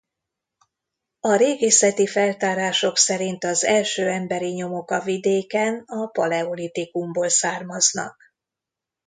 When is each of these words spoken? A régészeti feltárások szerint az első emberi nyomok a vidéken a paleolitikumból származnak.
A 1.19 1.35
régészeti 1.35 2.07
feltárások 2.07 2.97
szerint 2.97 3.43
az 3.43 3.63
első 3.63 4.07
emberi 4.09 4.53
nyomok 4.53 4.91
a 4.91 5.01
vidéken 5.01 5.83
a 5.85 6.05
paleolitikumból 6.07 7.29
származnak. 7.29 8.17